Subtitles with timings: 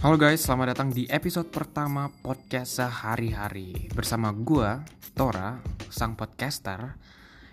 [0.00, 3.92] Halo guys, selamat datang di episode pertama podcast sehari-hari.
[3.92, 4.80] Bersama gue,
[5.12, 5.60] Tora,
[5.92, 6.96] sang podcaster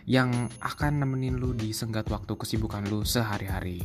[0.07, 3.83] Yang akan nemenin lu di senggat waktu kesibukan lu sehari-hari.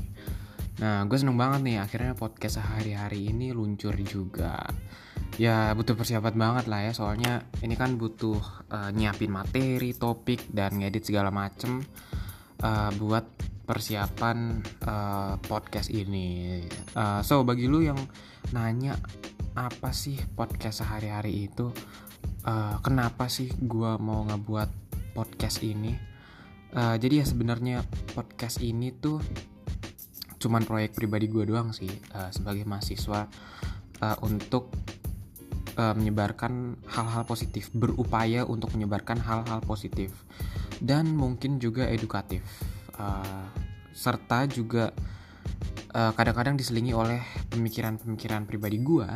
[0.78, 4.62] Nah, gue seneng banget nih akhirnya podcast sehari-hari ini luncur juga.
[5.42, 8.38] Ya butuh persiapan banget lah ya Soalnya ini kan butuh
[8.70, 11.82] uh, nyiapin materi, topik, dan ngedit segala macem
[12.62, 13.26] uh, Buat
[13.66, 16.62] persiapan uh, podcast ini.
[16.94, 17.98] Uh, so bagi lu yang
[18.50, 18.98] nanya
[19.54, 21.70] apa sih podcast sehari-hari itu,
[22.48, 24.70] uh, kenapa sih gue mau ngebuat
[25.14, 25.94] podcast ini?
[26.72, 27.84] Uh, jadi ya sebenarnya
[28.16, 29.20] podcast ini tuh
[30.42, 33.30] cuman proyek pribadi gue doang sih uh, sebagai mahasiswa
[34.02, 34.74] uh, untuk
[35.78, 40.10] uh, menyebarkan hal-hal positif, berupaya untuk menyebarkan hal-hal positif
[40.82, 42.42] dan mungkin juga edukatif.
[42.98, 43.46] Uh,
[43.92, 44.90] serta juga
[45.92, 47.20] kadang kadang-kadang diselingi oleh
[47.52, 49.08] pemikiran-pemikiran pribadi gue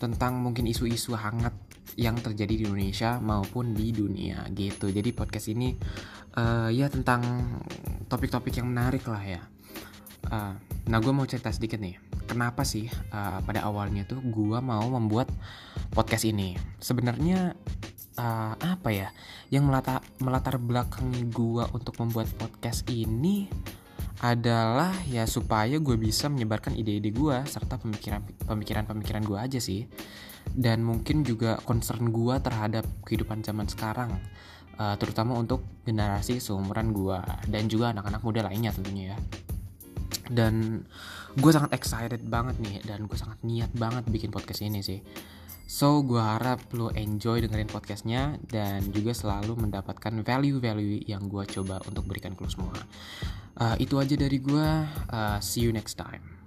[0.00, 1.52] tentang mungkin isu-isu hangat
[2.00, 4.88] yang terjadi di Indonesia maupun di dunia gitu.
[4.88, 5.76] Jadi podcast ini
[6.40, 7.20] uh, ya tentang
[8.08, 9.40] topik-topik yang menarik lah ya.
[10.30, 10.56] Uh,
[10.88, 12.00] nah gue mau cerita sedikit nih.
[12.24, 15.28] Kenapa sih uh, pada awalnya tuh gue mau membuat
[15.92, 16.56] podcast ini?
[16.80, 17.52] Sebenarnya
[18.16, 19.08] uh, apa ya
[19.52, 23.50] yang melatar melatar belakangi gue untuk membuat podcast ini
[24.20, 29.88] adalah ya supaya gue bisa menyebarkan ide-ide gue serta pemikiran pemikiran-pemikiran gue aja sih.
[30.50, 34.16] Dan mungkin juga concern gue terhadap kehidupan zaman sekarang
[34.80, 39.18] uh, terutama untuk generasi seumuran gue dan juga anak-anak muda lainnya tentunya ya.
[40.30, 40.84] Dan
[41.38, 45.00] gue sangat excited banget nih dan gue sangat niat banget bikin podcast ini sih
[45.70, 51.78] So, gue harap lo enjoy dengerin podcastnya dan juga selalu mendapatkan value-value yang gue coba
[51.86, 52.74] untuk berikan ke lo semua.
[53.54, 54.68] Uh, itu aja dari gue.
[55.14, 56.39] Uh, see you next time.